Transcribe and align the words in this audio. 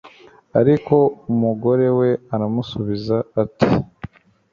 ariko 0.59 0.95
umugore 1.31 1.87
we 1.99 2.09
aramusubiza 2.35 3.17
ati 3.43 3.69